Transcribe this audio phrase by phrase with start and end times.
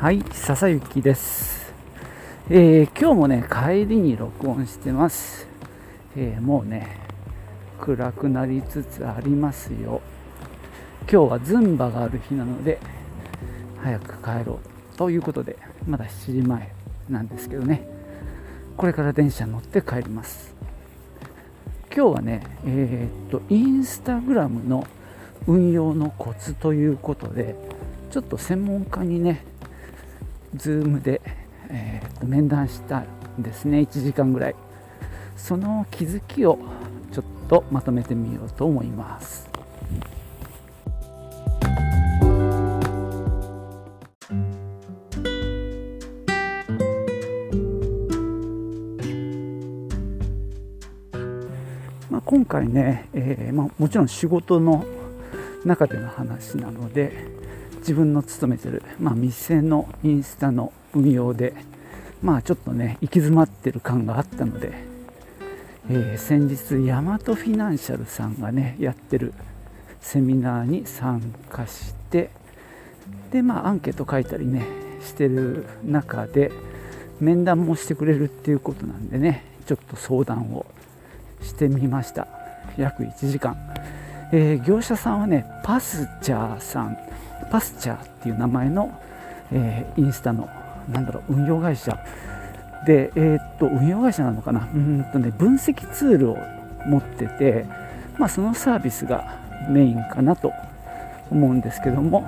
[0.00, 1.74] はい、笹雪です、
[2.48, 5.48] えー今日もね、帰りに録音してます。
[6.16, 7.00] えーもうね、
[7.80, 10.00] 暗くなりつつありますよ。
[11.10, 12.78] 今日はズンバがある日なので、
[13.82, 14.60] 早く帰ろ
[14.94, 16.72] うということで、まだ7時前
[17.08, 17.84] なんですけどね、
[18.76, 20.54] これから電車乗って帰ります。
[21.92, 24.86] 今日はね、えーっと、インスタグラムの
[25.48, 27.56] 運用のコツということで、
[28.12, 29.44] ちょっと専門家にね、
[30.56, 31.20] ズームで、
[31.68, 33.06] えー面談したん
[33.38, 34.54] ですね、1時間ぐらい。
[35.36, 36.58] その気づきを
[37.12, 39.48] ちょっとまとめてみようと思います。
[52.10, 54.84] まあ、今回ね、えーまあ、もちろん仕事の
[55.64, 57.12] 中での話なので
[57.78, 61.54] 自分の勤めてる、まあ、店のインスタの運用で
[62.22, 64.72] まあちょっとね行き詰まってる感があったので、
[65.88, 69.32] えー先日ヤマトフィナンシャルさんがねやってる
[70.00, 72.30] セミナーに参加して
[73.30, 74.66] でまあアンケート書いたりね
[75.00, 76.50] してる中で
[77.20, 80.66] 面談もしてくれるっていうことなんでねちょっと相談を
[81.42, 82.26] してみました。
[82.76, 83.56] 約1時間、
[84.32, 86.96] えー業者さんはねパスチャーさん。
[87.50, 88.92] パスチャーっていう名前の、
[89.52, 90.48] えーインスタの
[90.92, 91.98] なんだろう運用会社
[92.86, 94.68] で、えーっと運用会社なのかな？
[94.72, 96.38] うんとね分析ツールを
[96.86, 97.66] 持ってて、
[98.18, 100.52] まあ、そのサービスがメインかなと
[101.30, 102.26] 思うんですけども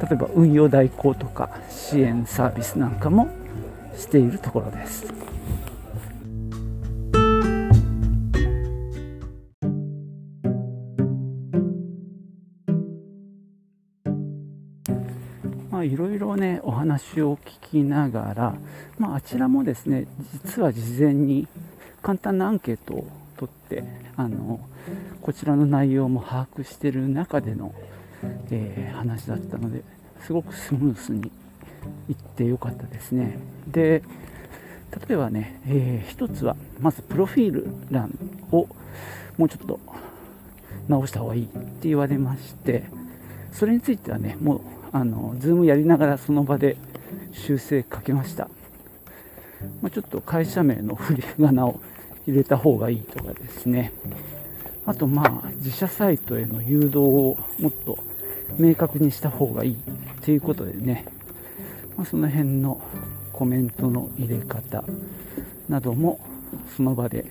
[0.00, 3.28] 例えば運用代行とか支援サービスなんかも
[3.96, 5.06] しているところです。
[15.78, 18.54] まあ、いろいろねお話を聞きながら、
[18.98, 20.08] まあ、あちらもですね
[20.44, 21.46] 実は事前に
[22.02, 23.84] 簡単なアンケートを取って
[24.16, 24.58] あの
[25.22, 27.72] こちらの内容も把握している中での、
[28.50, 29.84] えー話だったので
[30.26, 31.30] すごくスムースに
[32.08, 33.38] いってよかったですね。
[33.68, 34.02] で
[35.06, 38.18] 例えばね、えー一つはまずプロフィール欄
[38.50, 38.66] を
[39.36, 39.78] もうちょっと
[40.88, 42.82] 直した方がいいって言われまして
[43.52, 46.76] それについてはねもうあのズームやりながらその場で
[47.32, 48.48] 修正かけました、
[49.82, 51.80] まあ、ちょっと会社名の振り仮名を
[52.26, 53.92] 入れた方がいいとかですね。
[54.84, 57.98] あとまあ自社サイトへの誘導をもっと
[58.58, 59.76] 明確にした方がいいっ
[60.22, 61.04] ていうことでね、
[61.96, 62.80] まあ、その辺の
[63.32, 64.84] コメントの入れ方
[65.68, 66.20] なども
[66.74, 67.26] その場で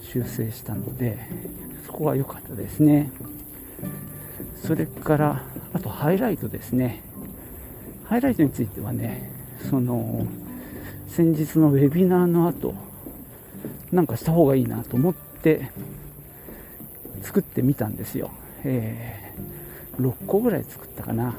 [0.00, 1.18] 修正したので
[1.86, 3.10] そこは良かったですね。
[4.64, 7.02] それからあとハイライトですね。
[8.04, 9.30] ハイライトについてはね
[9.68, 10.26] その
[11.08, 12.74] 先日のウェビナーの後
[13.90, 15.70] なんかした方がいいなと思って
[17.22, 18.30] 作ってみたんですよ、
[18.64, 19.26] えー
[20.00, 21.34] 6個ぐらい作ったかな、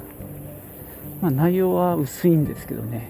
[1.22, 3.10] まあ、内容は薄いんですけどね、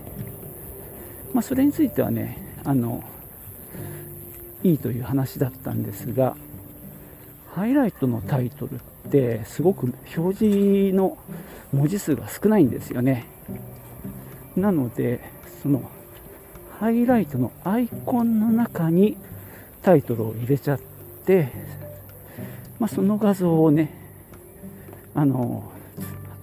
[1.33, 3.03] まあ、それについてはねあの
[4.63, 6.35] いいという話だったんですが
[7.53, 11.17] ハイライトのタイトルっってすごく表示の
[11.71, 13.25] 文字数が少ないんですよね。
[14.55, 15.21] なので
[15.63, 15.89] その
[16.79, 19.17] ハイライトのアイコンの中に
[19.81, 20.79] タイトルを入れちゃっ
[21.25, 21.49] て、
[22.79, 23.93] まあ、その画像をね
[25.15, 25.71] あの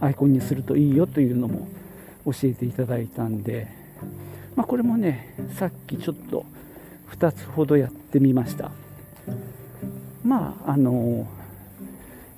[0.01, 1.69] アイコンにするといいよというのも
[2.25, 3.69] 教えていただいたんで、
[4.57, 6.47] まあ、これもねさっきちょっと
[7.13, 8.71] 2つほどやってみました。
[10.25, 11.29] まああの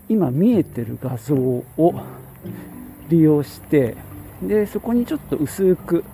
[0.08, 1.64] 今見えてる画像を
[3.08, 3.96] 利用して
[4.42, 6.04] でそこにちょっと薄く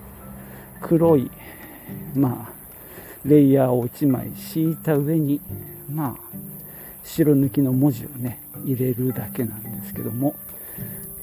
[0.81, 1.29] 黒い
[2.15, 2.53] まあ
[3.25, 5.39] レイヤーを1枚敷いた上に
[5.91, 6.37] まあ
[7.03, 10.35] 白抜きの文字をね入れるだけなんですけども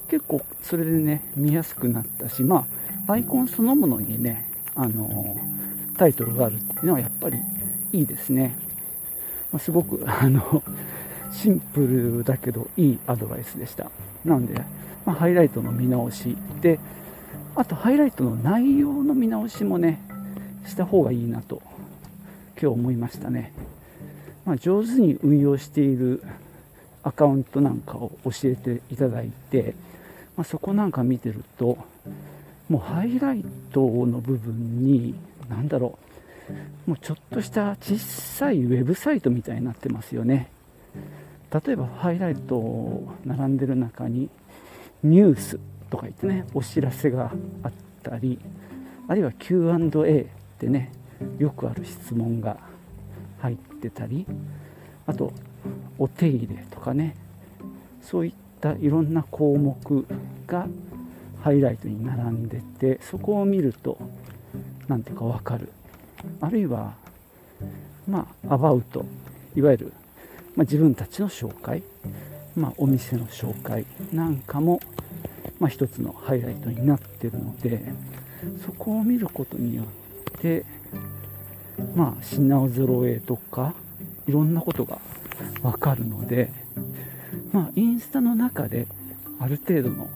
[0.09, 2.67] 結構それでね見やすくなったしま
[3.07, 5.37] あアイコンそのものにねあの
[5.97, 7.37] タイトルがあるっていうのはやっぱり
[7.91, 8.55] いいですね、
[9.59, 10.63] すごくあの
[11.31, 13.89] シンプルだけどいいアドバイスでした。
[14.25, 14.61] なので、
[15.05, 16.79] まあハイライトの見直しで
[17.55, 20.01] あとハイライトの内容の見直しもね
[20.65, 21.61] した方がいいなと
[22.61, 23.51] 今日思いましたね、
[24.45, 26.23] まあ、上手に運用している
[27.03, 29.73] アカウントなんかを教えていただいて、
[30.37, 31.77] まあ、そこなんか見てると
[32.69, 33.43] もうハイライ
[33.73, 35.15] トの部分に
[35.49, 35.97] 何だろ
[36.87, 40.49] うもうちょっとした小さいウェブサイトみたいになってますよね。
[41.51, 44.29] 例えばハイライト並んでる中に
[45.03, 45.59] ニュース
[45.89, 47.31] とか言ってねお知らせが
[47.63, 47.71] あっ
[48.03, 48.39] たり
[49.07, 50.25] あるいは Q&A っ
[50.57, 50.91] てね
[51.37, 52.57] よくある質問が
[53.39, 54.25] 入ってたり
[55.05, 55.33] あと
[55.97, 57.15] お手入れとかね
[58.01, 60.05] そういったいろんな項目
[60.47, 60.67] が
[61.43, 63.97] ハイライトに並んでてそこを見ると
[64.87, 65.69] 何ていうか分かる。
[66.39, 66.93] あるいは
[68.07, 69.05] まあアバウト。
[69.55, 69.93] いわゆる、
[70.55, 71.83] まあ、自分たちの紹介、
[72.55, 74.79] まあ、お店の紹介なんかも、
[75.59, 77.81] まあ、一つのハイライトになってるので
[78.65, 80.65] そこを見ることによって
[81.95, 83.73] まあ品揃えとか
[84.27, 84.99] いろんなことが
[85.61, 86.51] 分かるので
[87.51, 88.87] まあインスタの中で
[89.39, 90.09] ある程度の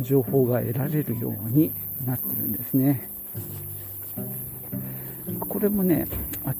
[0.00, 1.72] 情報が得られるように
[2.04, 3.10] なってるんですね。
[5.40, 6.06] これもね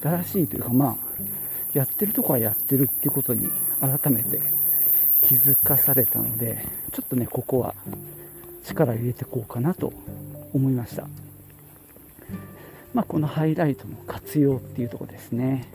[0.01, 1.08] 新しいというかまあ
[1.73, 3.49] やってるとこはやってるっていうことに
[3.81, 4.41] 改めて
[5.23, 7.75] 気づかされたのでちょっとねここは
[8.65, 9.93] 力入れてこうかなと
[10.53, 11.07] 思いました、
[12.95, 15.69] まあ、このハイライトの活用っていうとこですね。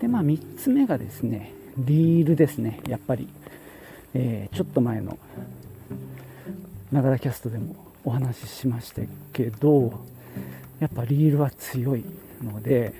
[0.00, 3.28] でまあ3つ目がですねリールですねやっぱり、
[4.14, 5.16] えー、ちょっと前の
[6.90, 9.02] ながらキャストでもお話ししました
[9.32, 10.00] けど
[10.80, 12.04] やっぱリールは強い
[12.42, 12.94] ので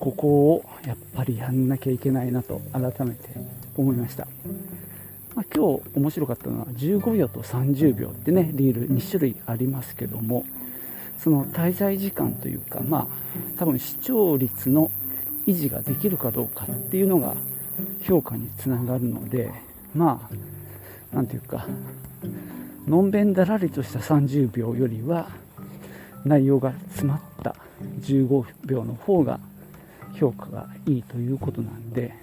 [0.00, 3.30] ここをやっぱりやんなきゃいけないなと改めて
[3.76, 4.26] 思いました、
[5.34, 10.44] まあ、今日面白かったのは15秒と30秒ってねリール2種類ありますけども
[11.18, 13.06] その滞在時間というかまあ
[13.58, 14.90] 多分視聴率の
[15.46, 17.34] 維持ができるかどうかっていうのが
[18.02, 19.50] 評価につながるので
[19.94, 20.34] まあ
[21.12, 21.66] 何ていうか
[22.86, 25.28] のんべんだらりとした30秒よりは
[26.24, 27.56] 内容が詰まった
[28.02, 29.40] 15秒の方が
[30.14, 32.14] 評価がいいということなんで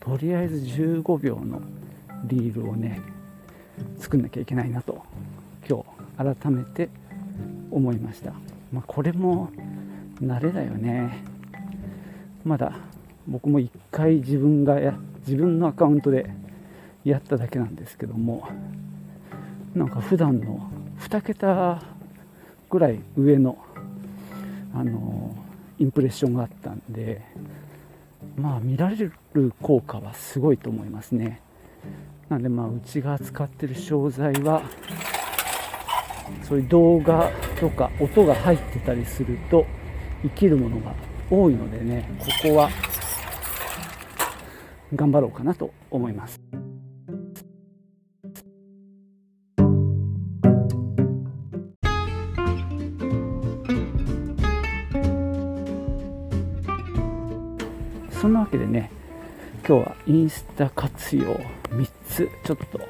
[0.00, 1.60] とりあえず15秒の
[2.24, 3.00] リールをね
[3.98, 5.02] 作んなきゃいけないなと
[5.68, 5.84] 今
[6.16, 6.88] 日改めて
[7.70, 8.32] 思いました、
[8.72, 9.50] まあ、これも
[10.20, 11.36] 慣れだよね。
[12.44, 12.78] まだ
[13.26, 14.94] 僕も1回自分がや
[15.26, 16.30] 自分のアカウントで
[17.04, 18.48] やっただけなんですけども
[19.74, 20.70] なんか普段の
[21.00, 21.82] 2桁
[22.70, 23.58] ぐらい上の
[24.72, 25.34] あの
[25.78, 27.22] インプレッションがあったんで
[28.36, 31.40] まあ見られる効果はすごいと思いますね。
[32.28, 34.62] なんでまあうちが使ってる商材は
[36.42, 37.30] そういう動画
[37.60, 39.64] とか音が入ってたりすると
[40.22, 40.92] 生きるものが
[41.30, 42.70] 多いのでねここは
[44.94, 46.40] 頑張ろうかなと思います。
[58.26, 58.90] そんなわけでね
[59.64, 61.36] 今日はインスタ活用
[61.70, 62.80] 3つちょっと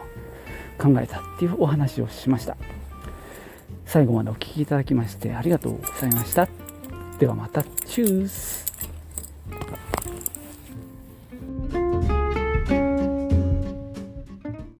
[0.83, 2.56] 考えたっていうお話をしました。
[3.85, 6.49] 最後までお聴きいただきましてありがとうございました。
[7.19, 7.62] ではまた。
[7.85, 8.66] チュース。